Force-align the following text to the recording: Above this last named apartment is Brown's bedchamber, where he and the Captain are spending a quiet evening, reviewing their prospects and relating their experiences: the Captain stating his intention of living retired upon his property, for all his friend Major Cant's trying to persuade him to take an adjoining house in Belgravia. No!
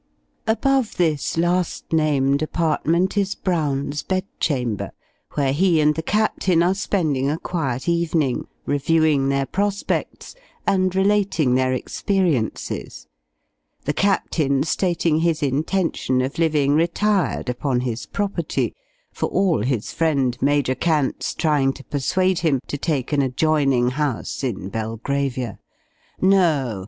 Above 0.47 0.97
this 0.97 1.37
last 1.37 1.93
named 1.93 2.41
apartment 2.41 3.15
is 3.15 3.35
Brown's 3.35 4.01
bedchamber, 4.01 4.89
where 5.35 5.53
he 5.53 5.79
and 5.79 5.93
the 5.93 6.01
Captain 6.01 6.63
are 6.63 6.73
spending 6.73 7.29
a 7.29 7.37
quiet 7.37 7.87
evening, 7.87 8.47
reviewing 8.65 9.29
their 9.29 9.45
prospects 9.45 10.33
and 10.65 10.95
relating 10.95 11.53
their 11.53 11.71
experiences: 11.71 13.05
the 13.85 13.93
Captain 13.93 14.63
stating 14.63 15.19
his 15.19 15.43
intention 15.43 16.19
of 16.23 16.39
living 16.39 16.73
retired 16.73 17.47
upon 17.47 17.81
his 17.81 18.07
property, 18.07 18.73
for 19.13 19.27
all 19.29 19.61
his 19.61 19.91
friend 19.91 20.35
Major 20.41 20.73
Cant's 20.73 21.35
trying 21.35 21.73
to 21.73 21.83
persuade 21.83 22.39
him 22.39 22.59
to 22.65 22.75
take 22.79 23.13
an 23.13 23.21
adjoining 23.21 23.91
house 23.91 24.43
in 24.43 24.69
Belgravia. 24.69 25.59
No! 26.19 26.79